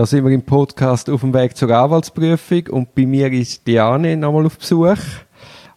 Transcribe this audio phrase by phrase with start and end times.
[0.00, 4.16] Da sind wir im Podcast auf dem Weg zur Anwaltsprüfung und bei mir ist Diane
[4.16, 4.96] nochmal auf Besuch.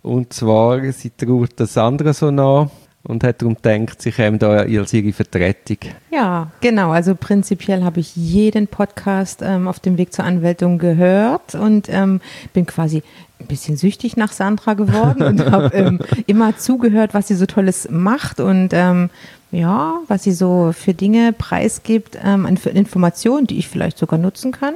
[0.01, 2.71] Und zwar, sie traut das andere so nah
[3.03, 5.77] und hat darum gedacht, sie käme da als ihre Vertretung.
[6.11, 6.91] Ja, genau.
[6.91, 12.21] Also prinzipiell habe ich jeden Podcast ähm, auf dem Weg zur Anwältung gehört und ähm,
[12.53, 13.03] bin quasi
[13.39, 17.89] ein bisschen süchtig nach Sandra geworden und habe ähm, immer zugehört, was sie so Tolles
[17.89, 19.09] macht und ähm,
[19.51, 24.51] ja, was sie so für Dinge preisgibt, ähm, an Informationen, die ich vielleicht sogar nutzen
[24.51, 24.75] kann.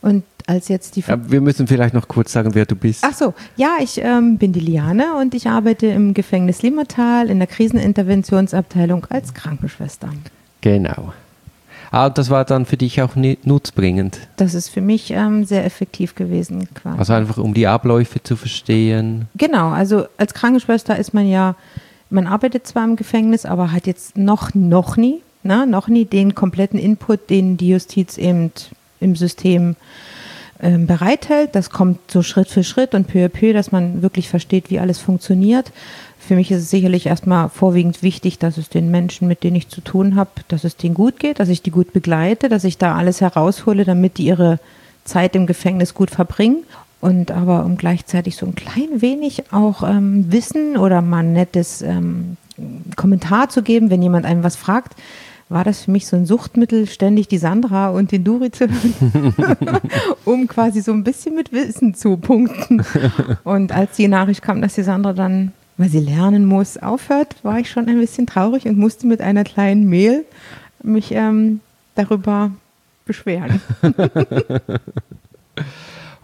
[0.00, 1.00] Und als jetzt die.
[1.00, 3.04] Ja, wir müssen vielleicht noch kurz sagen, wer du bist.
[3.04, 7.38] Ach so, ja, ich ähm, bin die Liane und ich arbeite im Gefängnis Limmertal in
[7.38, 10.08] der Kriseninterventionsabteilung als Krankenschwester.
[10.60, 11.12] Genau.
[11.90, 14.18] Ah, das war dann für dich auch nutzbringend.
[14.36, 16.68] Das ist für mich ähm, sehr effektiv gewesen.
[16.74, 16.98] Quasi.
[16.98, 19.28] Also einfach um die Abläufe zu verstehen.
[19.36, 21.54] Genau, also als Krankenschwester ist man ja
[22.10, 26.34] man arbeitet zwar im Gefängnis, aber hat jetzt noch, noch nie, na, noch nie den
[26.34, 28.52] kompletten Input, den die Justiz eben
[29.00, 29.76] im System ähm,
[30.58, 31.54] bereithält.
[31.54, 34.78] Das kommt so Schritt für Schritt und peu à peu, dass man wirklich versteht, wie
[34.78, 35.72] alles funktioniert.
[36.18, 39.68] Für mich ist es sicherlich erstmal vorwiegend wichtig, dass es den Menschen, mit denen ich
[39.68, 42.78] zu tun habe, dass es denen gut geht, dass ich die gut begleite, dass ich
[42.78, 44.58] da alles heraushole, damit die ihre
[45.04, 46.64] Zeit im Gefängnis gut verbringen
[47.00, 51.82] und aber um gleichzeitig so ein klein wenig auch ähm, Wissen oder mal ein nettes
[51.82, 52.36] ähm,
[52.96, 54.94] Kommentar zu geben, wenn jemand einem was fragt,
[55.48, 58.66] war das für mich so ein Suchtmittel, ständig die Sandra und den Duri zu
[60.24, 62.84] um quasi so ein bisschen mit Wissen zu punkten.
[63.44, 67.60] Und als die Nachricht kam, dass die Sandra dann, weil sie lernen muss, aufhört, war
[67.60, 70.24] ich schon ein bisschen traurig und musste mit einer kleinen Mail
[70.82, 71.60] mich ähm,
[71.94, 72.50] darüber
[73.04, 73.60] beschweren.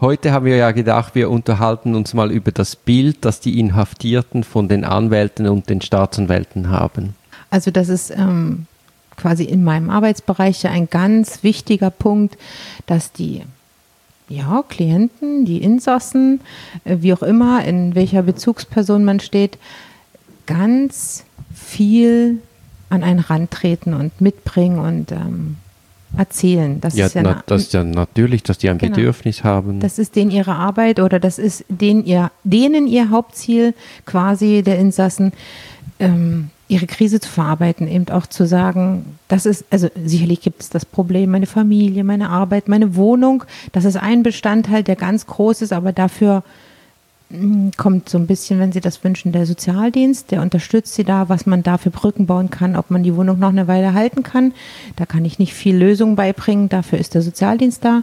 [0.01, 4.43] Heute haben wir ja gedacht, wir unterhalten uns mal über das Bild, das die Inhaftierten
[4.43, 7.15] von den Anwälten und den Staatsanwälten haben.
[7.51, 8.67] Also das ist ähm,
[9.23, 12.37] quasi in meinem Arbeitsbereich ja ein ganz wichtiger Punkt,
[12.87, 13.43] dass die
[14.29, 16.41] ja, Klienten, die Insassen,
[16.85, 19.59] äh, wie auch immer, in welcher Bezugsperson man steht,
[20.47, 21.25] ganz
[21.55, 22.39] viel
[22.91, 25.57] an einen Rand treten und mitbringen und ähm,
[26.17, 26.81] erzählen.
[26.81, 28.97] Das ja, ist ja, na, das ist ja natürlich, dass die ein genau.
[28.97, 29.79] Bedürfnis haben.
[29.79, 33.73] Das ist denen ihre Arbeit oder das ist denen ihr, denen ihr Hauptziel
[34.05, 35.33] quasi der Insassen,
[36.01, 40.71] ähm, ihre Krise zu verarbeiten, eben auch zu sagen, das ist, also sicherlich gibt es
[40.71, 45.63] das Problem, meine Familie, meine Arbeit, meine Wohnung, das ist ein Bestandteil, der ganz groß
[45.63, 46.43] ist, aber dafür
[47.79, 51.47] kommt so ein bisschen, wenn Sie das wünschen, der Sozialdienst, der unterstützt Sie da, was
[51.47, 54.53] man da für Brücken bauen kann, ob man die Wohnung noch eine Weile halten kann.
[54.97, 58.03] Da kann ich nicht viel Lösung beibringen, dafür ist der Sozialdienst da.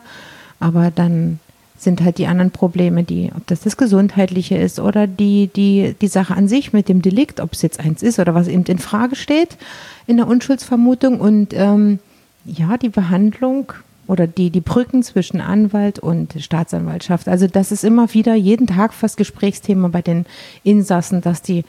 [0.59, 1.39] Aber dann
[1.79, 6.07] sind halt die anderen Probleme, die, ob das das Gesundheitliche ist oder die, die, die
[6.07, 8.79] Sache an sich mit dem Delikt, ob es jetzt eins ist oder was eben in
[8.79, 9.57] Frage steht
[10.05, 11.99] in der Unschuldsvermutung und ähm,
[12.45, 13.73] ja, die Behandlung
[14.07, 17.27] oder die, die Brücken zwischen Anwalt und Staatsanwaltschaft.
[17.27, 20.25] Also das ist immer wieder jeden Tag fast Gesprächsthema bei den
[20.63, 21.63] Insassen, dass die,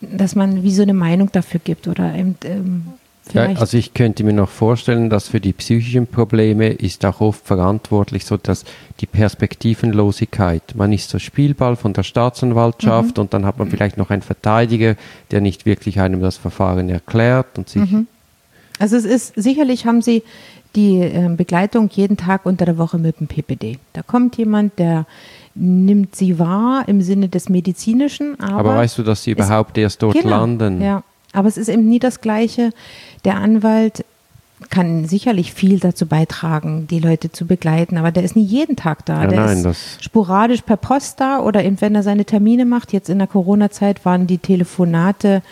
[0.00, 2.86] dass man wie so eine Meinung dafür gibt oder eben, ähm,
[3.32, 7.46] ja, also ich könnte mir noch vorstellen, dass für die psychischen Probleme ist auch oft
[7.46, 8.64] verantwortlich so, dass
[9.00, 13.22] die Perspektivenlosigkeit, man ist so Spielball von der Staatsanwaltschaft mhm.
[13.22, 14.96] und dann hat man vielleicht noch einen Verteidiger,
[15.30, 18.06] der nicht wirklich einem das Verfahren erklärt und sich mhm.
[18.78, 20.22] Also es ist sicherlich haben Sie
[20.74, 23.78] die äh, Begleitung jeden Tag unter der Woche mit dem PPD.
[23.92, 25.06] Da kommt jemand, der
[25.54, 28.38] nimmt sie wahr im Sinne des Medizinischen.
[28.40, 30.80] Aber, aber weißt du, dass sie überhaupt erst dort genau, landen?
[30.80, 31.02] Ja,
[31.32, 32.70] aber es ist eben nie das Gleiche.
[33.24, 34.04] Der Anwalt
[34.68, 39.06] kann sicherlich viel dazu beitragen, die Leute zu begleiten, aber der ist nie jeden Tag
[39.06, 39.22] da.
[39.22, 42.92] Ja, der nein, ist sporadisch per Post da oder eben wenn er seine Termine macht.
[42.92, 45.42] Jetzt in der Corona-Zeit waren die Telefonate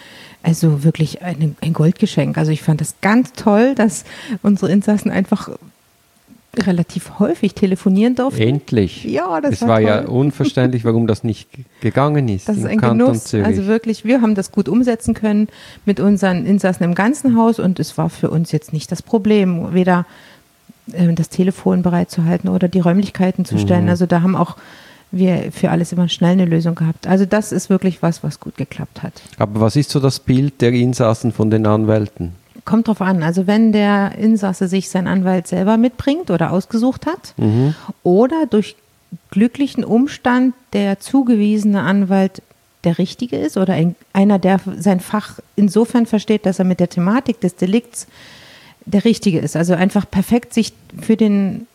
[0.42, 2.38] also wirklich ein, ein Goldgeschenk.
[2.38, 4.04] Also ich fand das ganz toll, dass
[4.42, 5.50] unsere Insassen einfach
[6.66, 8.40] relativ häufig telefonieren durften.
[8.40, 9.04] Endlich.
[9.04, 11.48] Ja, das es war, war ja unverständlich, warum das nicht
[11.80, 12.48] gegangen ist.
[12.48, 13.24] Das ist ein Kanton Genuss.
[13.24, 13.46] Zürich.
[13.46, 15.48] Also wirklich, wir haben das gut umsetzen können
[15.84, 19.72] mit unseren Insassen im ganzen Haus und es war für uns jetzt nicht das Problem,
[19.72, 20.06] weder
[20.92, 23.84] äh, das Telefon bereitzuhalten oder die Räumlichkeiten zu stellen.
[23.84, 23.90] Mhm.
[23.90, 24.56] Also da haben auch
[25.10, 27.06] wir für alles immer schnell eine Lösung gehabt.
[27.06, 29.14] Also das ist wirklich was, was gut geklappt hat.
[29.38, 32.32] Aber was ist so das Bild der Insassen von den Anwälten?
[32.68, 33.22] Kommt drauf an.
[33.22, 37.74] Also wenn der Insasse sich sein Anwalt selber mitbringt oder ausgesucht hat mhm.
[38.02, 38.76] oder durch
[39.30, 42.42] glücklichen Umstand der zugewiesene Anwalt
[42.84, 46.88] der richtige ist oder ein, einer, der sein Fach insofern versteht, dass er mit der
[46.88, 48.06] Thematik des Delikts
[48.84, 49.56] der richtige ist.
[49.56, 51.66] Also einfach perfekt sich für den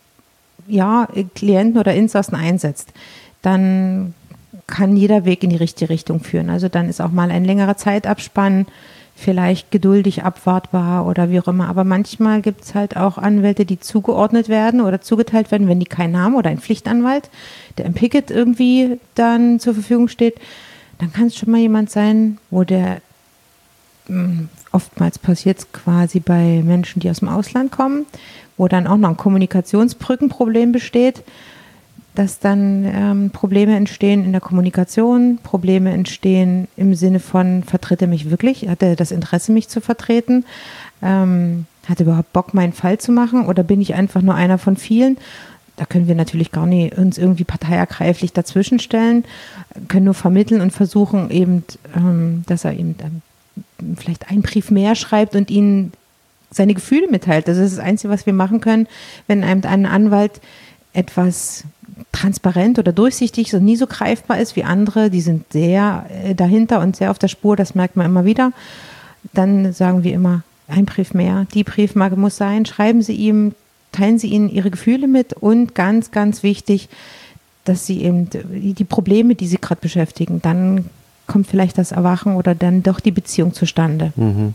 [0.68, 2.90] ja, Klienten oder Insassen einsetzt
[3.44, 4.16] dann
[4.66, 6.50] kann jeder Weg in die richtige Richtung führen.
[6.50, 8.66] Also dann ist auch mal ein längerer Zeitabspann
[9.24, 11.70] vielleicht geduldig abwartbar oder wie auch immer.
[11.70, 15.86] Aber manchmal gibt es halt auch Anwälte, die zugeordnet werden oder zugeteilt werden, wenn die
[15.86, 17.30] keinen haben oder ein Pflichtanwalt,
[17.78, 20.36] der im Picket irgendwie dann zur Verfügung steht.
[21.00, 23.02] Dann kann es schon mal jemand sein, wo der
[24.08, 28.06] hm, oftmals passiert es quasi bei Menschen, die aus dem Ausland kommen,
[28.58, 31.24] wo dann auch noch ein Kommunikationsbrückenproblem besteht
[32.16, 38.08] dass dann ähm, Probleme entstehen in der Kommunikation, Probleme entstehen im Sinne von, vertritt er
[38.08, 38.68] mich wirklich?
[38.70, 40.46] Hat er das Interesse, mich zu vertreten?
[41.02, 43.48] Ähm, hat er überhaupt Bock, meinen Fall zu machen?
[43.48, 45.18] Oder bin ich einfach nur einer von vielen?
[45.76, 49.26] Da können wir natürlich gar nicht uns irgendwie parteiergreiflich dazwischenstellen,
[49.88, 51.64] können nur vermitteln und versuchen eben,
[51.96, 52.96] ähm, dass er eben
[53.98, 55.94] vielleicht einen Brief mehr schreibt und ihnen
[56.52, 57.48] seine Gefühle mitteilt.
[57.48, 58.88] Das ist das Einzige, was wir machen können,
[59.26, 60.42] wenn einem ein Anwalt
[60.94, 61.64] etwas
[62.14, 66.80] transparent oder durchsichtig, so nie so greifbar ist wie andere, die sind sehr äh, dahinter
[66.80, 68.54] und sehr auf der Spur, das merkt man immer wieder.
[69.34, 73.54] Dann sagen wir immer, ein Brief mehr, die Briefmarke muss sein, schreiben Sie ihm,
[73.92, 76.88] teilen Sie ihnen Ihre Gefühle mit und ganz, ganz wichtig,
[77.66, 80.86] dass Sie eben die Probleme, die Sie gerade beschäftigen, dann
[81.28, 84.14] kommt vielleicht das Erwachen oder dann doch die Beziehung zustande.
[84.16, 84.54] Mhm.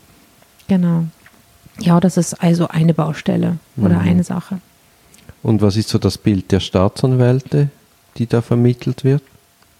[0.69, 1.05] Genau.
[1.81, 4.09] Ja, das ist also eine Baustelle oder mhm.
[4.09, 4.61] eine Sache.
[5.49, 7.71] Und was ist so das Bild der Staatsanwälte,
[8.19, 9.23] die da vermittelt wird?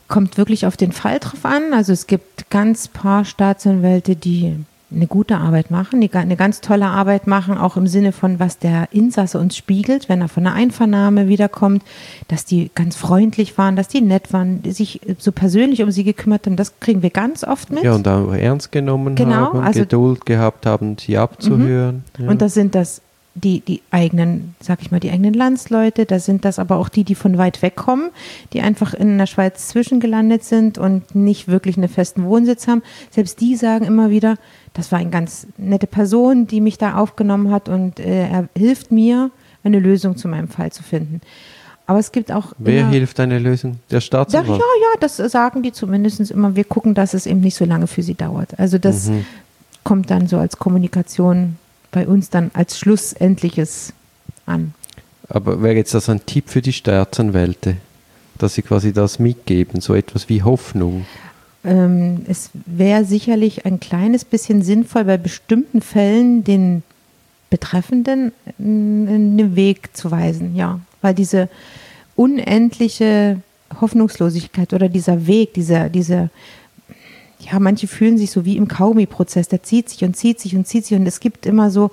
[0.09, 1.75] Kommt wirklich auf den Fall drauf an.
[1.75, 4.57] Also es gibt ganz paar Staatsanwälte, die
[4.91, 8.59] eine gute Arbeit machen, die eine ganz tolle Arbeit machen, auch im Sinne von, was
[8.59, 11.83] der Insasse uns spiegelt, wenn er von einer Einvernahme wiederkommt,
[12.29, 16.05] dass die ganz freundlich waren, dass die nett waren, die sich so persönlich um sie
[16.05, 17.85] gekümmert haben, das kriegen wir ganz oft mit.
[17.85, 22.05] Ja, und auch ernst genommen genau, haben, also, Geduld gehabt haben, sie abzuhören.
[22.17, 22.25] Mhm.
[22.25, 22.31] Ja.
[22.31, 23.03] Und das sind das
[23.41, 27.05] die, die eigenen, sag ich mal, die eigenen Landsleute, da sind das aber auch die,
[27.05, 28.11] die von weit weg kommen,
[28.53, 32.83] die einfach in der Schweiz zwischengelandet sind und nicht wirklich einen festen Wohnsitz haben.
[33.11, 34.37] Selbst die sagen immer wieder,
[34.75, 38.91] das war eine ganz nette Person, die mich da aufgenommen hat und äh, er hilft
[38.91, 39.31] mir,
[39.65, 41.21] eine Lösung zu meinem Fall zu finden.
[41.87, 42.53] Aber es gibt auch.
[42.59, 43.79] Wer immer, hilft eine Lösung?
[43.91, 44.61] Der Staatsanwalt?
[44.61, 46.55] Ja, ja, das sagen die zumindest immer.
[46.55, 48.59] Wir gucken, dass es eben nicht so lange für sie dauert.
[48.59, 49.25] Also das mhm.
[49.85, 51.57] kommt dann so als Kommunikation
[51.91, 53.93] bei uns dann als Schlussendliches
[54.47, 54.75] an.
[55.29, 57.77] Aber wäre jetzt das ein Tipp für die Staatsanwälte,
[58.39, 61.07] dass sie quasi das mitgeben, so etwas wie Hoffnung?
[61.65, 66.83] Ähm, es wäre sicherlich ein kleines bisschen sinnvoll, bei bestimmten Fällen den
[67.51, 70.81] Betreffenden einen Weg zu weisen, ja.
[71.01, 71.49] Weil diese
[72.15, 73.41] unendliche
[73.81, 76.31] Hoffnungslosigkeit oder dieser Weg, dieser, diese
[77.41, 80.67] ja, manche fühlen sich so wie im Kaumi-Prozess, der zieht sich und zieht sich und
[80.67, 81.91] zieht sich und es gibt immer so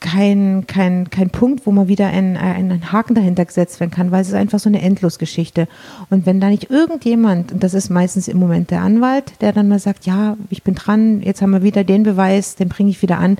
[0.00, 4.20] kein, kein, kein Punkt, wo man wieder einen, einen Haken dahinter gesetzt werden kann, weil
[4.20, 5.68] es ist einfach so eine Endlosgeschichte.
[6.10, 9.68] Und wenn da nicht irgendjemand, und das ist meistens im Moment der Anwalt, der dann
[9.68, 13.00] mal sagt, ja, ich bin dran, jetzt haben wir wieder den Beweis, den bringe ich
[13.00, 13.38] wieder an.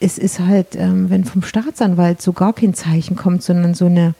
[0.00, 4.14] Es ist halt, ähm, wenn vom Staatsanwalt so gar kein Zeichen kommt, sondern so eine,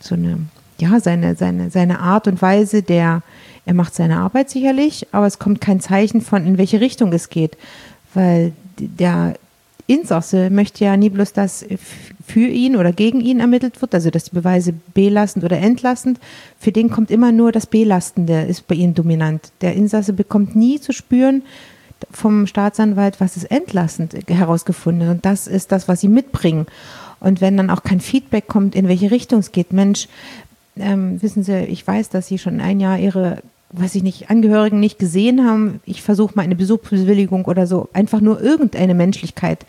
[0.00, 0.38] so eine,
[0.80, 3.22] ja, seine, seine, seine Art und Weise der,
[3.66, 7.28] er macht seine Arbeit sicherlich, aber es kommt kein Zeichen von, in welche Richtung es
[7.28, 7.56] geht,
[8.14, 9.34] weil der
[9.86, 11.66] Insasse möchte ja nie bloß, dass
[12.24, 16.20] für ihn oder gegen ihn ermittelt wird, also dass die Beweise belastend oder entlastend.
[16.60, 19.50] Für den kommt immer nur das Belastende, ist bei ihm dominant.
[19.62, 21.42] Der Insasse bekommt nie zu spüren
[22.12, 25.08] vom Staatsanwalt, was ist entlastend herausgefunden.
[25.08, 26.66] Und das ist das, was sie mitbringen.
[27.18, 30.08] Und wenn dann auch kein Feedback kommt, in welche Richtung es geht, Mensch,
[30.76, 33.38] ähm, wissen Sie, ich weiß, dass Sie schon ein Jahr Ihre,
[33.72, 35.80] weiß ich nicht, Angehörigen nicht gesehen haben.
[35.84, 37.88] Ich versuche mal eine Besuchsbewilligung oder so.
[37.92, 39.66] Einfach nur irgendeine Menschlichkeit.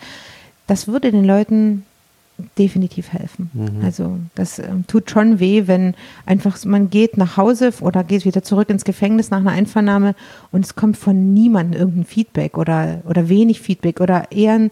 [0.68, 1.84] Das würde den Leuten
[2.58, 3.50] definitiv helfen.
[3.54, 3.84] Mhm.
[3.84, 8.44] Also das ähm, tut schon weh, wenn einfach man geht nach Hause oder geht wieder
[8.44, 10.16] zurück ins Gefängnis nach einer Einvernahme
[10.52, 14.70] und es kommt von niemandem irgendein Feedback oder, oder wenig Feedback oder eher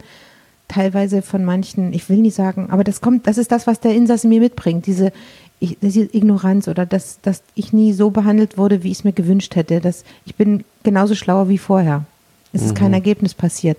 [0.67, 3.95] teilweise von manchen, ich will nicht sagen, aber das kommt, das ist das, was der
[3.95, 5.11] Insasse mir mitbringt, diese
[5.59, 9.13] ich, diese Ignoranz oder dass, dass ich nie so behandelt wurde, wie ich es mir
[9.13, 9.81] gewünscht hätte.
[9.81, 12.05] Dass ich bin genauso schlauer wie vorher.
[12.51, 12.95] Es ist kein mhm.
[12.95, 13.77] Ergebnis passiert.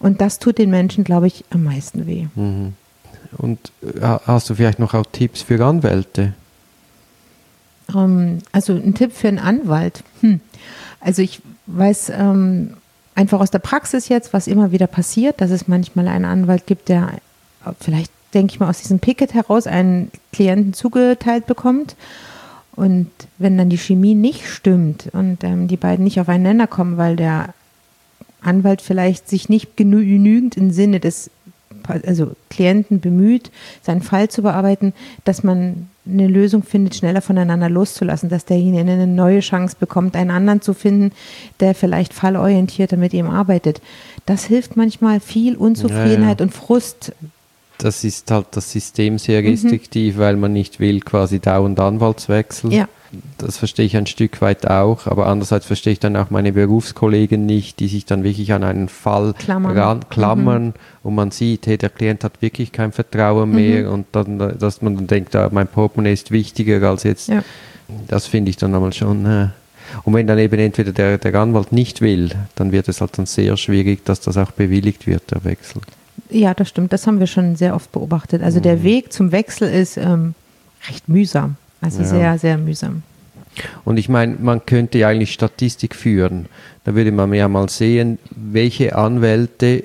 [0.00, 2.26] Und das tut den Menschen, glaube ich, am meisten weh.
[2.34, 2.74] Mhm.
[3.36, 6.32] Und äh, hast du vielleicht noch auch Tipps für Anwälte?
[7.92, 10.02] Um, ähm, also ein Tipp für einen Anwalt.
[10.20, 10.40] Hm.
[11.00, 12.74] Also ich weiß ähm,
[13.14, 16.88] einfach aus der Praxis jetzt, was immer wieder passiert, dass es manchmal einen Anwalt gibt,
[16.88, 17.12] der
[17.80, 21.96] vielleicht denke ich mal, aus diesem Picket heraus einen Klienten zugeteilt bekommt.
[22.76, 27.16] Und wenn dann die Chemie nicht stimmt und ähm, die beiden nicht aufeinander kommen, weil
[27.16, 27.54] der
[28.40, 31.30] Anwalt vielleicht sich nicht genügend im Sinne des
[31.88, 33.50] also Klienten bemüht,
[33.82, 34.92] seinen Fall zu bearbeiten,
[35.24, 40.30] dass man eine Lösung findet, schneller voneinander loszulassen, dass derjenige eine neue Chance bekommt, einen
[40.30, 41.12] anderen zu finden,
[41.60, 43.80] der vielleicht fallorientierter mit ihm arbeitet.
[44.26, 46.46] Das hilft manchmal viel Unzufriedenheit ja, ja.
[46.46, 47.12] und Frust
[47.78, 49.48] das ist halt das System sehr mhm.
[49.48, 50.20] restriktiv, mhm.
[50.20, 52.72] weil man nicht will, quasi dauernd Anwaltswechsel.
[52.72, 52.88] Ja.
[53.38, 57.46] Das verstehe ich ein Stück weit auch, aber andererseits verstehe ich dann auch meine Berufskollegen
[57.46, 60.72] nicht, die sich dann wirklich an einen Fall klammern, ran, klammern mhm.
[61.04, 63.92] und man sieht, hey, der Klient hat wirklich kein Vertrauen mehr mhm.
[63.92, 67.28] und dann, dass man dann denkt, ah, mein Portemonnaie ist wichtiger als jetzt.
[67.28, 67.42] Ja.
[68.08, 69.24] Das finde ich dann einmal schon.
[69.24, 69.48] Äh.
[70.04, 73.24] Und wenn dann eben entweder der, der Anwalt nicht will, dann wird es halt dann
[73.24, 75.80] sehr schwierig, dass das auch bewilligt wird, der Wechsel.
[76.30, 76.92] Ja, das stimmt.
[76.92, 78.42] Das haben wir schon sehr oft beobachtet.
[78.42, 78.62] Also mhm.
[78.62, 80.34] der Weg zum Wechsel ist ähm,
[80.88, 81.56] recht mühsam.
[81.80, 82.08] Also ja.
[82.08, 83.02] sehr, sehr mühsam.
[83.84, 86.46] Und ich meine, man könnte ja eigentlich Statistik führen.
[86.84, 89.84] Da würde man ja mal sehen, welche Anwälte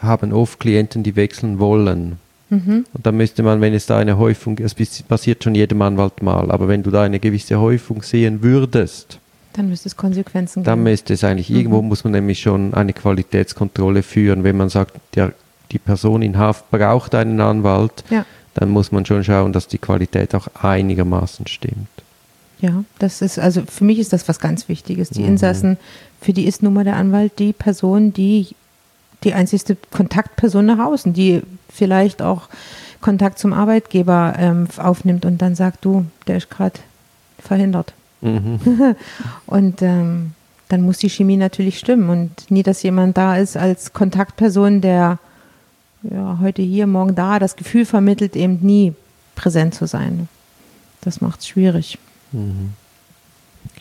[0.00, 2.18] haben oft Klienten, die wechseln wollen.
[2.50, 2.84] Mhm.
[2.92, 6.50] Und dann müsste man, wenn es da eine Häufung, es passiert schon jedem Anwalt mal,
[6.50, 9.18] aber wenn du da eine gewisse Häufung sehen würdest,
[9.54, 10.64] dann müsste es Konsequenzen geben.
[10.64, 11.56] Dann müsste es eigentlich, mhm.
[11.56, 15.32] irgendwo muss man nämlich schon eine Qualitätskontrolle führen, wenn man sagt, der
[15.74, 18.24] die Person in Haft braucht einen Anwalt, ja.
[18.54, 21.88] dann muss man schon schauen, dass die Qualität auch einigermaßen stimmt.
[22.60, 25.10] Ja, das ist, also für mich ist das was ganz Wichtiges.
[25.10, 25.30] Die mhm.
[25.30, 25.76] Insassen,
[26.20, 28.54] für die ist nun mal der Anwalt die Person, die
[29.24, 32.48] die einzigste Kontaktperson nach außen, die vielleicht auch
[33.00, 36.78] Kontakt zum Arbeitgeber ähm, aufnimmt und dann sagt, du, der ist gerade
[37.38, 37.92] verhindert.
[38.20, 38.60] Mhm.
[39.46, 40.32] und ähm,
[40.68, 45.18] dann muss die Chemie natürlich stimmen und nie, dass jemand da ist als Kontaktperson, der
[46.10, 48.94] ja, heute hier, morgen da, das Gefühl vermittelt, eben nie
[49.34, 50.28] präsent zu sein.
[51.00, 51.98] Das macht es schwierig.
[52.32, 52.72] Mhm.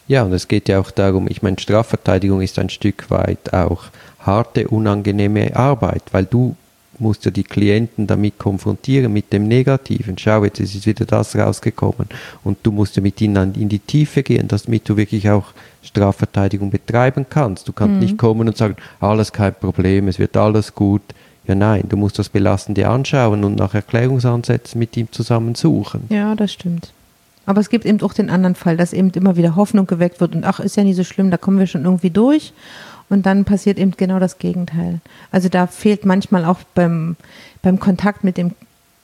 [0.08, 3.86] Ja, und es geht ja auch darum, ich meine, Strafverteidigung ist ein Stück weit auch
[4.20, 6.56] harte, unangenehme Arbeit, weil du
[7.00, 10.18] musst ja die Klienten damit konfrontieren, mit dem Negativen.
[10.18, 12.08] Schau, jetzt ist wieder das rausgekommen.
[12.44, 15.46] Und du musst ja mit ihnen in die Tiefe gehen, damit du wirklich auch
[15.82, 17.68] Strafverteidigung betreiben kannst.
[17.68, 18.00] Du kannst mhm.
[18.00, 21.01] nicht kommen und sagen, alles kein Problem, es wird alles gut.
[21.45, 26.05] Ja, nein, du musst das Belastende anschauen und nach Erklärungsansätzen mit ihm zusammen suchen.
[26.09, 26.93] Ja, das stimmt.
[27.45, 30.35] Aber es gibt eben auch den anderen Fall, dass eben immer wieder Hoffnung geweckt wird
[30.35, 32.53] und ach, ist ja nicht so schlimm, da kommen wir schon irgendwie durch.
[33.09, 35.01] Und dann passiert eben genau das Gegenteil.
[35.31, 37.17] Also da fehlt manchmal auch beim,
[37.62, 38.51] beim Kontakt mit dem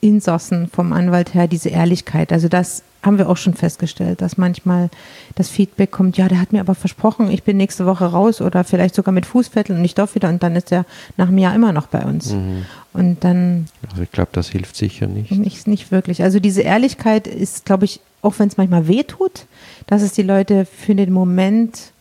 [0.02, 2.32] Insassen vom Anwalt her diese Ehrlichkeit.
[2.32, 4.90] Also das haben wir auch schon festgestellt, dass manchmal
[5.36, 8.64] das Feedback kommt, ja, der hat mir aber versprochen, ich bin nächste Woche raus oder
[8.64, 11.56] vielleicht sogar mit Fußfetteln und ich darf wieder und dann ist er nach einem Jahr
[11.56, 12.34] immer noch bei uns.
[12.34, 12.66] Mhm.
[12.92, 13.68] Und dann.
[13.90, 15.32] Also ich glaube, das hilft sicher nicht.
[15.32, 16.24] Nicht, nicht wirklich.
[16.24, 19.46] Also diese Ehrlichkeit ist, glaube ich, auch wenn es manchmal weh tut,
[19.88, 21.92] dass es die Leute für den Moment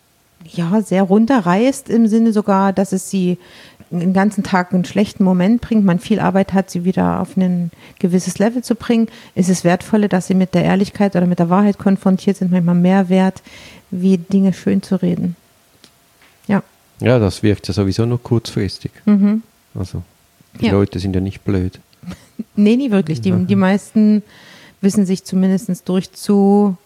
[0.45, 3.39] ja sehr runterreißt, im Sinne sogar, dass es sie
[3.91, 7.71] den ganzen Tag einen schlechten Moment bringt, man viel Arbeit hat, sie wieder auf ein
[7.99, 11.51] gewisses Level zu bringen, ist es wertvoller, dass sie mit der Ehrlichkeit oder mit der
[11.51, 13.43] Wahrheit konfrontiert sind, manchmal mehr wert,
[13.91, 15.37] wie Dinge schön zu reden.
[16.47, 16.63] Ja.
[17.01, 18.93] Ja, das wirkt ja sowieso nur kurzfristig.
[19.07, 19.43] Mhm.
[19.75, 20.03] Also,
[20.61, 20.73] die ja.
[20.73, 21.81] Leute sind ja nicht blöd.
[22.57, 23.21] nee, nie wirklich.
[23.21, 24.23] Die, die meisten
[24.81, 26.77] wissen sich zumindest durch zu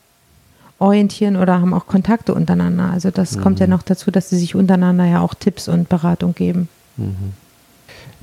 [0.78, 2.90] orientieren oder haben auch Kontakte untereinander.
[2.90, 3.40] Also das mhm.
[3.42, 3.73] kommt ja mhm.
[3.73, 6.68] noch dazu, dass sie sich untereinander ja auch Tipps und Beratung geben.
[6.96, 7.32] Mhm.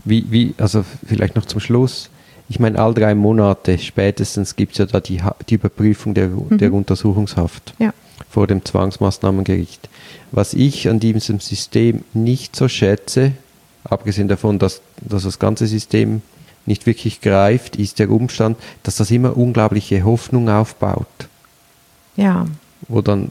[0.05, 2.09] Wie, wie, also vielleicht noch zum Schluss.
[2.47, 6.57] Ich meine, all drei Monate spätestens gibt es ja da die, die Überprüfung der, mhm.
[6.57, 7.93] der Untersuchungshaft ja.
[8.29, 9.89] vor dem Zwangsmaßnahmengericht.
[10.31, 13.33] Was ich an diesem System nicht so schätze,
[13.83, 16.21] abgesehen davon, dass, dass das ganze System
[16.65, 21.07] nicht wirklich greift, ist der Umstand, dass das immer unglaubliche Hoffnung aufbaut.
[22.15, 22.45] Ja
[22.89, 23.29] wo dann,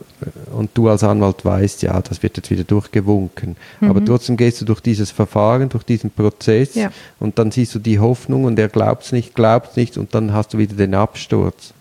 [0.53, 3.57] und du als Anwalt weißt, ja, das wird jetzt wieder durchgewunken.
[3.81, 3.91] Mhm.
[3.91, 6.91] Aber trotzdem gehst du durch dieses Verfahren, durch diesen Prozess ja.
[7.21, 10.15] und dann siehst du die Hoffnung und er glaubt es nicht, glaubt es nicht und
[10.15, 11.75] dann hast du wieder den Absturz.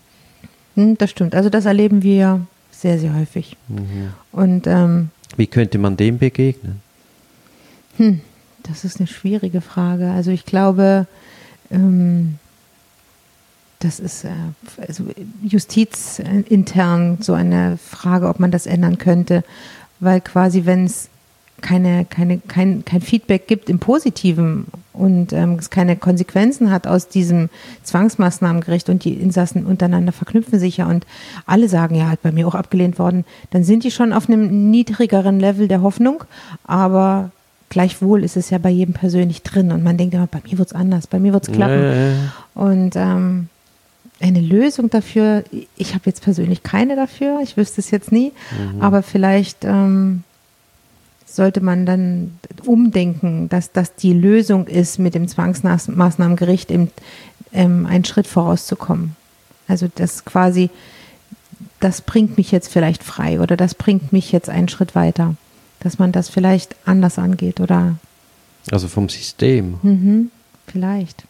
[0.74, 1.34] Mhm, das stimmt.
[1.34, 3.56] Also das erleben wir sehr, sehr häufig.
[3.68, 4.12] Mhm.
[4.32, 6.80] Und ähm, wie könnte man dem begegnen?
[7.96, 8.20] Hm,
[8.64, 10.10] das ist eine schwierige Frage.
[10.10, 11.06] Also ich glaube,
[11.70, 12.38] ähm,
[13.80, 14.30] das ist äh,
[14.86, 15.04] also
[15.42, 19.44] justizintern so eine Frage, ob man das ändern könnte,
[20.00, 21.08] weil quasi, wenn es
[21.60, 27.08] keine, keine, kein, kein Feedback gibt im Positiven und ähm, es keine Konsequenzen hat aus
[27.08, 27.50] diesem
[27.82, 31.04] Zwangsmaßnahmengericht und die Insassen untereinander verknüpfen sich ja und
[31.46, 34.70] alle sagen, ja, hat bei mir auch abgelehnt worden, dann sind die schon auf einem
[34.70, 36.22] niedrigeren Level der Hoffnung,
[36.64, 37.30] aber
[37.70, 40.68] gleichwohl ist es ja bei jedem persönlich drin und man denkt immer, bei mir wird
[40.68, 41.80] es anders, bei mir wird es klappen.
[41.80, 42.14] Nee.
[42.54, 43.48] Und ähm,
[44.20, 45.44] eine Lösung dafür,
[45.76, 48.80] ich habe jetzt persönlich keine dafür, ich wüsste es jetzt nie, mhm.
[48.82, 50.24] aber vielleicht ähm,
[51.24, 56.90] sollte man dann umdenken, dass das die Lösung ist, mit dem Zwangsmaßnahmengericht eben,
[57.52, 59.14] ähm, einen Schritt vorauszukommen.
[59.68, 60.70] Also das quasi,
[61.80, 65.36] das bringt mich jetzt vielleicht frei oder das bringt mich jetzt einen Schritt weiter.
[65.80, 67.94] Dass man das vielleicht anders angeht oder.
[68.72, 69.78] Also vom System.
[69.82, 70.30] Mhm,
[70.66, 71.24] vielleicht.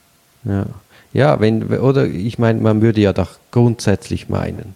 [0.45, 0.67] Ja.
[1.13, 4.75] Ja, wenn, oder ich meine, man würde ja doch grundsätzlich meinen,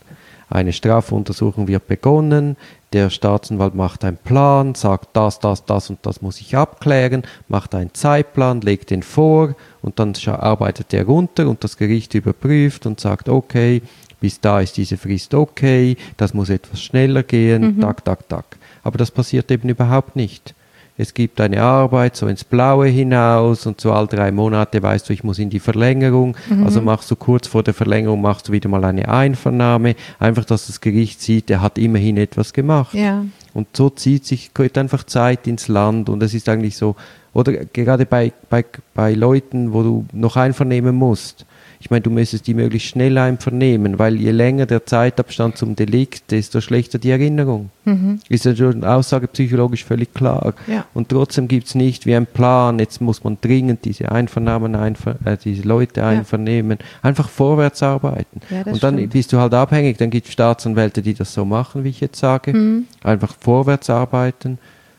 [0.48, 2.56] eine Strafuntersuchung wird begonnen,
[2.92, 7.74] der Staatsanwalt macht einen Plan, sagt das, das, das und das muss ich abklären, macht
[7.74, 13.00] einen Zeitplan, legt den vor und dann arbeitet er runter und das Gericht überprüft und
[13.00, 13.82] sagt, okay,
[14.20, 17.80] bis da ist diese Frist okay, das muss etwas schneller gehen, mhm.
[17.80, 18.44] tak, tak, tak.
[18.82, 20.54] Aber das passiert eben überhaupt nicht
[21.02, 25.12] es gibt eine Arbeit so ins Blaue hinaus und so all drei Monate weißt du,
[25.12, 26.36] ich muss in die Verlängerung.
[26.48, 26.64] Mhm.
[26.64, 30.68] Also machst du kurz vor der Verlängerung machst du wieder mal eine Einvernahme, einfach, dass
[30.68, 32.94] das Gericht sieht, er hat immerhin etwas gemacht.
[32.94, 33.24] Ja.
[33.52, 36.96] Und so zieht sich einfach Zeit ins Land und es ist eigentlich so,
[37.34, 41.44] oder gerade bei, bei, bei Leuten, wo du noch einvernehmen musst,
[41.82, 46.30] ich meine, du müsstest die möglichst schnell einvernehmen, weil je länger der Zeitabstand zum Delikt,
[46.30, 47.70] desto schlechter die Erinnerung.
[47.84, 48.20] Mhm.
[48.28, 50.54] Ist ja schon Aussage psychologisch völlig klar.
[50.68, 50.86] Ja.
[50.94, 55.16] Und trotzdem gibt es nicht wie ein Plan, jetzt muss man dringend diese Einvernahmen, einver
[55.24, 56.86] äh, diese Leute einvernehmen, ja.
[57.02, 58.40] einfach vorwärts arbeiten.
[58.48, 59.12] Ja, und dann stimmt.
[59.12, 62.20] bist du halt abhängig, dann gibt es Staatsanwälte, die das so machen, wie ich jetzt
[62.20, 62.86] sage, mhm.
[63.02, 64.58] einfach vorwärts arbeiten.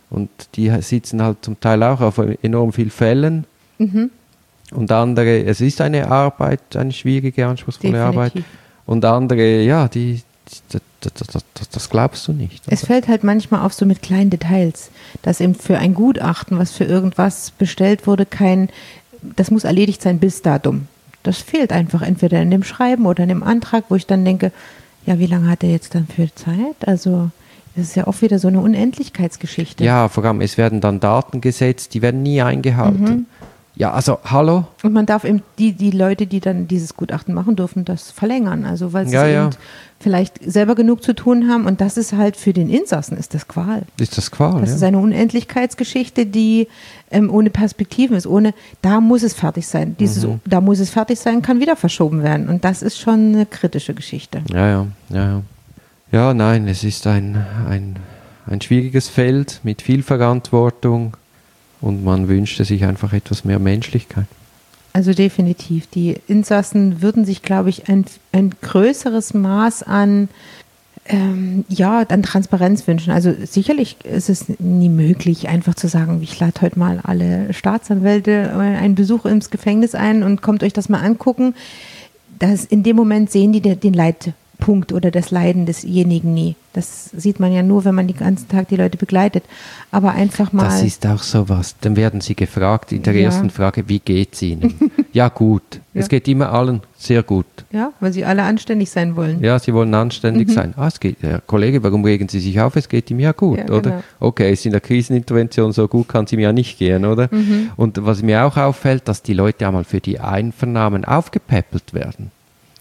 [0.09, 3.45] Und die sitzen halt zum Teil auch auf enorm vielen Fällen.
[3.77, 4.09] Mhm
[4.73, 8.17] und andere, es ist eine Arbeit, eine schwierige, anspruchsvolle Definitiv.
[8.17, 8.43] Arbeit.
[8.85, 10.21] Und andere, ja, die,
[10.71, 12.63] das, das, das, das, glaubst du nicht.
[12.67, 14.89] Es fällt halt manchmal auf so mit kleinen Details,
[15.21, 18.69] dass eben für ein Gutachten, was für irgendwas bestellt wurde, kein,
[19.35, 20.87] das muss erledigt sein bis Datum.
[21.23, 24.51] Das fehlt einfach entweder in dem Schreiben oder in dem Antrag, wo ich dann denke,
[25.05, 26.85] ja, wie lange hat er jetzt dann für Zeit?
[26.85, 27.29] Also
[27.75, 29.83] das ist ja auch wieder so eine Unendlichkeitsgeschichte.
[29.83, 33.03] Ja, vor allem, es werden dann Daten gesetzt, die werden nie eingehalten.
[33.03, 33.25] Mhm.
[33.75, 34.65] Ja, also hallo.
[34.83, 38.65] Und man darf eben die, die Leute, die dann dieses Gutachten machen dürfen, das verlängern.
[38.65, 39.49] Also weil sie ja, ja.
[39.99, 41.65] vielleicht selber genug zu tun haben.
[41.65, 43.83] Und das ist halt für den Insassen ist das Qual.
[43.99, 44.61] Ist das Qual?
[44.61, 44.75] Das ja.
[44.75, 46.67] ist eine Unendlichkeitsgeschichte, die
[47.09, 48.27] ähm, ohne Perspektiven ist.
[48.27, 48.53] Ohne,
[48.83, 49.95] da muss es fertig sein.
[49.99, 50.39] Dieses, mhm.
[50.45, 52.49] da muss es fertig sein, kann wieder verschoben werden.
[52.49, 54.43] Und das ist schon eine kritische Geschichte.
[54.53, 55.41] Ja, ja, ja, ja.
[56.11, 57.95] Ja, nein, es ist ein, ein,
[58.45, 61.17] ein schwieriges Feld mit viel Verantwortung
[61.83, 64.25] und man wünschte sich einfach etwas mehr Menschlichkeit.
[64.93, 65.87] Also definitiv.
[65.87, 70.29] Die Insassen würden sich, glaube ich, ein, ein größeres Maß an,
[71.07, 73.11] ähm, ja, an Transparenz wünschen.
[73.11, 78.55] Also sicherlich ist es nie möglich, einfach zu sagen, ich lade heute mal alle Staatsanwälte
[78.55, 81.53] einen Besuch ins Gefängnis ein und kommt euch das mal angucken.
[82.39, 86.55] Das, in dem Moment sehen die den Leid, Punkt oder das Leiden desjenigen nie.
[86.73, 89.43] Das sieht man ja nur, wenn man den ganzen Tag die Leute begleitet.
[89.91, 90.63] Aber einfach mal.
[90.63, 91.75] Das ist auch sowas.
[91.81, 93.25] Dann werden sie gefragt in der ja.
[93.25, 94.91] ersten Frage, wie geht's Ihnen?
[95.13, 95.61] ja, gut.
[95.93, 96.01] Ja.
[96.01, 97.45] Es geht immer allen sehr gut.
[97.71, 99.43] Ja, weil sie alle anständig sein wollen.
[99.43, 100.53] Ja, sie wollen anständig mhm.
[100.53, 100.73] sein.
[100.75, 102.75] Ah, es geht, Herr Kollege, warum regen Sie sich auf?
[102.75, 103.81] Es geht ihm ja gut, ja, oder?
[103.81, 104.03] Genau.
[104.19, 107.29] Okay, es ist in der Krisenintervention so gut, kann es ihm ja nicht gehen, oder?
[107.31, 107.71] Mhm.
[107.75, 112.31] Und was mir auch auffällt, dass die Leute einmal für die Einvernahmen aufgepäppelt werden.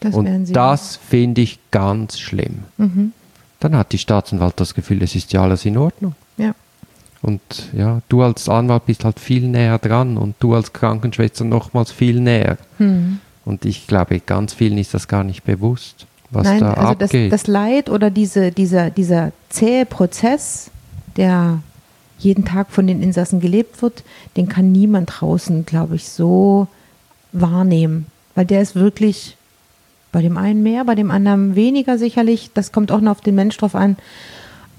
[0.01, 2.61] Das und das finde ich ganz schlimm.
[2.79, 3.13] Mhm.
[3.63, 6.17] Dann hat die Staatsanwalt das Gefühl, es ist ja alles in Ordnung.
[6.37, 6.53] Ja.
[7.23, 7.41] Und
[7.73, 12.19] ja, du als Anwalt bist halt viel näher dran und du als Krankenschwester nochmals viel
[12.19, 12.59] näher.
[12.81, 13.21] Mhm.
[13.45, 17.33] Und ich glaube, ganz vielen ist das gar nicht bewusst, was Nein, da also abgeht.
[17.33, 20.73] Das, das Leid oder diese, dieser, dieser zähe Prozess,
[21.17, 21.61] der
[22.19, 24.03] jeden Tag von den Insassen gelebt wird,
[24.37, 26.67] den kann niemand draußen, glaube ich, so
[27.31, 28.07] wahrnehmen.
[28.35, 29.37] Weil der ist wirklich
[30.13, 32.51] bei dem einen mehr, bei dem anderen weniger sicherlich.
[32.55, 33.97] Das kommt auch noch auf den Mensch drauf an.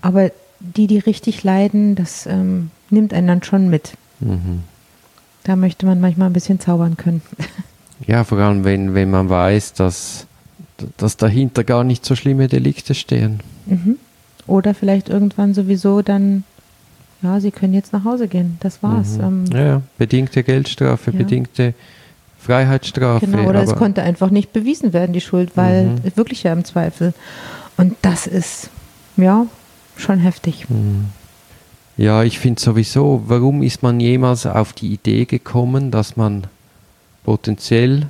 [0.01, 3.93] Aber die, die richtig leiden, das ähm, nimmt einen dann schon mit.
[4.19, 4.61] Mhm.
[5.43, 7.21] Da möchte man manchmal ein bisschen zaubern können.
[8.07, 10.27] Ja, vor allem, wenn, wenn man weiß, dass,
[10.97, 13.39] dass dahinter gar nicht so schlimme Delikte stehen.
[13.65, 13.97] Mhm.
[14.45, 16.43] Oder vielleicht irgendwann sowieso dann,
[17.21, 18.57] ja, sie können jetzt nach Hause gehen.
[18.59, 19.17] Das war's.
[19.19, 19.23] Mhm.
[19.23, 21.17] Ähm, ja, bedingte Geldstrafe, ja.
[21.17, 21.73] bedingte
[22.43, 23.25] Freiheitsstrafe.
[23.25, 26.01] Genau, oder es konnte einfach nicht bewiesen werden, die Schuld, weil mhm.
[26.15, 27.13] wirklich ja im Zweifel.
[27.77, 28.69] Und das ist,
[29.15, 29.47] ja,
[29.95, 30.69] schon heftig.
[30.69, 31.05] Mhm.
[31.95, 36.47] Ja, ich finde sowieso, warum ist man jemals auf die Idee gekommen, dass man
[37.23, 38.07] potenziell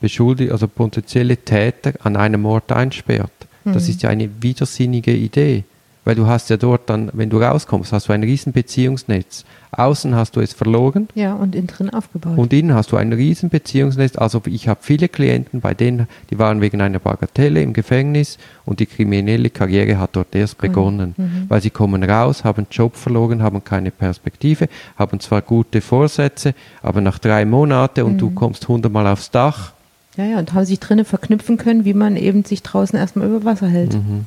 [0.00, 3.32] beschuldigt, also potenzielle Täter an einem Ort einsperrt?
[3.64, 3.74] Mhm.
[3.74, 5.64] Das ist ja eine widersinnige Idee.
[6.04, 9.44] Weil du hast ja dort dann, wenn du rauskommst, hast du ein riesen Beziehungsnetz.
[9.70, 12.36] Außen hast du es verloren Ja, und innen drin aufgebaut.
[12.36, 14.16] und innen hast du ein riesen Beziehungsnetz.
[14.16, 18.36] Also ich habe viele Klienten, bei denen, die waren wegen einer Bagatelle im Gefängnis
[18.66, 21.14] und die kriminelle Karriere hat dort erst begonnen.
[21.48, 27.00] Weil sie kommen raus, haben Job verloren, haben keine Perspektive, haben zwar gute Vorsätze, aber
[27.00, 29.72] nach drei Monaten und du kommst hundertmal aufs Dach,
[30.16, 33.44] ja, ja, und haben sich drinnen verknüpfen können, wie man eben sich draußen erstmal über
[33.46, 33.94] Wasser hält.
[33.94, 34.26] Mhm.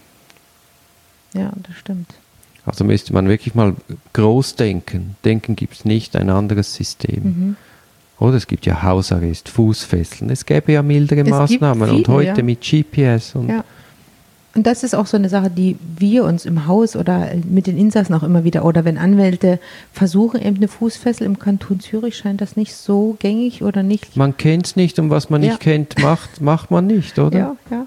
[1.36, 2.08] Ja, das stimmt.
[2.65, 3.76] Also müsste man wirklich mal
[4.13, 5.15] groß denken.
[5.24, 7.24] Denken gibt es nicht ein anderes System.
[7.24, 7.56] Mhm.
[8.19, 10.32] Oder es gibt ja Hausarrest, Fußfesseln.
[10.32, 11.89] Es gäbe ja mildere gibt Maßnahmen.
[11.89, 12.43] und viele, heute ja.
[12.43, 13.63] mit GPS und Ja.
[14.56, 17.78] Und das ist auch so eine Sache, die wir uns im Haus oder mit den
[17.78, 19.60] Insassen auch immer wieder, oder wenn Anwälte
[19.91, 24.15] versuchen, eben eine Fußfessel im Kanton Zürich, scheint das nicht so gängig oder nicht.
[24.15, 25.50] man kennt es nicht und was man Ja.
[25.50, 27.38] nicht kennt, macht, macht man nicht, oder?
[27.38, 27.86] Ja, ja.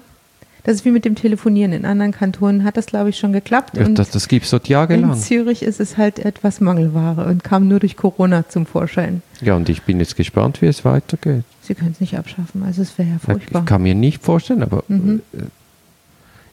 [0.63, 1.71] Das ist wie mit dem Telefonieren.
[1.71, 3.77] In anderen Kantonen hat das, glaube ich, schon geklappt.
[3.77, 5.15] Ja, und das das gibt es dort in jahrelang.
[5.17, 9.21] Zürich ist es halt etwas Mangelware und kam nur durch Corona zum Vorschein.
[9.41, 11.43] Ja, und ich bin jetzt gespannt, wie es weitergeht.
[11.61, 13.61] Sie können es nicht abschaffen, also es wäre ja furchtbar.
[13.61, 15.21] Ich kann mir nicht vorstellen, aber Mhm.
[15.33, 15.37] äh,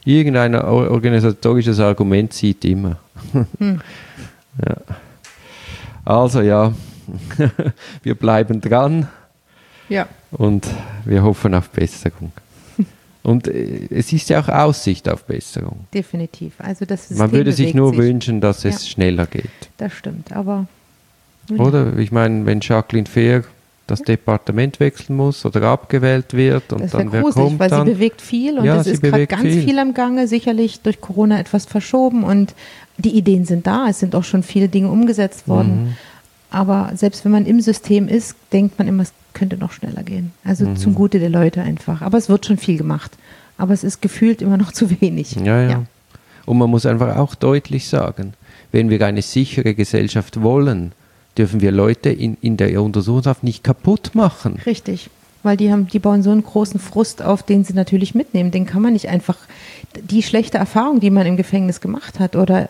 [0.09, 2.97] irgendein or- organisatorisches Argument zieht immer.
[3.59, 3.81] Hm.
[4.65, 4.75] ja.
[6.05, 6.73] Also ja,
[8.03, 9.07] wir bleiben dran
[9.89, 10.65] Ja, und
[11.03, 12.31] wir hoffen auf Besserung.
[13.27, 15.81] Und äh, es ist ja auch Aussicht auf Besserung.
[15.93, 16.53] definitiv.
[16.59, 17.99] Also das Man System würde sich nur sich.
[17.99, 18.89] wünschen, dass es Ja.
[18.91, 19.49] schneller geht.
[19.77, 20.65] Das stimmt, aber
[21.57, 21.97] Oder?
[21.97, 23.43] Ich meine, wenn Jacqueline Fair
[23.85, 27.87] das Departement wechseln muss oder abgewählt wird und Das dann wer gruselig, kommt weil dann?
[27.87, 29.61] sie bewegt viel und Ja, es ist gerade ganz viel.
[29.63, 29.79] viel.
[29.79, 32.53] am Gange, sicherlich durch Corona etwas verschoben und
[32.97, 35.83] die Ideen sind da, es sind auch schon viele Dinge umgesetzt worden.
[35.85, 35.95] Mhm.
[36.57, 40.31] Aber selbst wenn man im System ist, denkt man immer, es könnte noch schneller gehen.
[40.43, 40.77] Also Mhm.
[40.77, 42.01] zum Gute der Leute einfach.
[42.01, 43.11] Aber es wird schon viel gemacht.
[43.59, 45.35] Aber es ist gefühlt immer noch zu wenig.
[45.35, 45.83] Ja, ja,
[46.47, 48.33] Und man muss einfach auch deutlich sagen,
[48.71, 50.93] wenn wir eine sichere Gesellschaft wollen,
[51.37, 54.59] dürfen wir Leute in, in der Untersuchungshaft nicht kaputt machen.
[54.65, 55.11] Richtig.
[55.43, 58.49] Weil die haben, die bauen so einen großen Frust auf, den sie natürlich mitnehmen.
[58.49, 59.37] Den kann man nicht einfach,
[60.09, 62.69] die schlechte Erfahrung, die man im Gefängnis gemacht hat, oder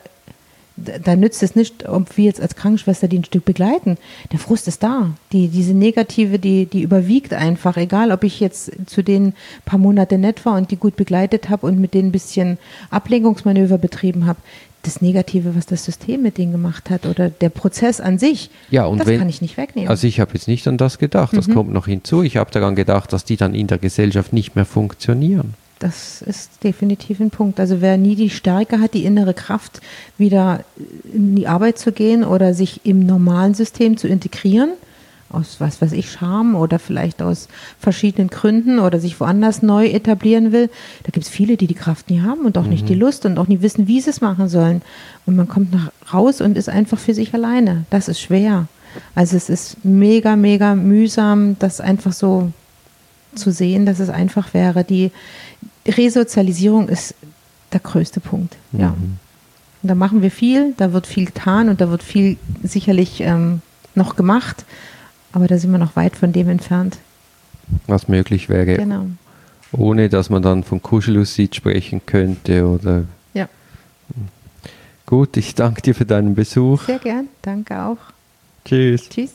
[0.78, 3.98] da nützt es nicht, ob wir jetzt als Krankenschwester die ein Stück begleiten.
[4.32, 5.10] Der Frust ist da.
[5.32, 7.78] Die, diese Negative, die, die überwiegt einfach.
[7.78, 9.34] Egal, ob ich jetzt zu denen
[9.66, 12.58] paar Monate nett war und die gut begleitet habe und mit denen ein bisschen
[12.92, 14.40] Ablenkungsmanöver betrieben habe.
[14.84, 18.86] Das Negative, was das System mit denen gemacht hat oder der Prozess an sich, Ja,
[18.86, 19.90] und das wenn- kann ich nicht wegnehmen.
[19.90, 21.38] Also ich habe jetzt nicht an das gedacht, Mhm.
[21.38, 22.22] das kommt noch hinzu.
[22.24, 25.56] Ich habe daran gedacht, dass die dann in der Gesellschaft nicht mehr funktionieren.
[25.80, 27.60] Das ist definitiv ein Punkt.
[27.60, 29.82] Also wer nie die Stärke hat, die innere Kraft,
[30.18, 30.64] wieder
[31.14, 34.72] in die Arbeit zu gehen oder sich im normalen System zu integrieren,
[35.30, 37.48] aus was weiß ich, Scham oder vielleicht aus
[37.80, 40.70] verschiedenen Gründen oder sich woanders neu etablieren will,
[41.04, 43.38] da gibt es viele, die die Kraft nie haben und auch nicht die Lust und
[43.38, 44.82] auch nie wissen, wie sie es machen sollen.
[45.26, 47.86] Und man kommt nach raus und ist einfach für sich alleine.
[47.90, 48.68] Das ist schwer.
[49.16, 52.52] Also es ist mega, mega mühsam, das einfach so
[53.36, 54.84] zu sehen, dass es einfach wäre.
[54.84, 55.12] Die
[55.88, 57.16] Resozialisierung ist
[57.74, 58.56] der größte Punkt.
[58.72, 58.90] Ja.
[58.90, 63.62] Und da machen wir viel, da wird viel getan und da wird viel sicherlich ähm,
[63.96, 64.66] noch gemacht,
[65.32, 66.98] aber da sind wir noch weit von dem entfernt.
[67.86, 69.06] Was möglich wäre, Genau.
[69.72, 73.48] ohne dass man dann von Kuschelussid sprechen könnte oder Ja,
[75.06, 76.84] gut, ich danke dir für deinen Besuch.
[76.84, 77.28] sehr gern.
[77.42, 77.98] Danke auch.
[78.66, 79.10] Tschüss.
[79.10, 79.32] Tschüss.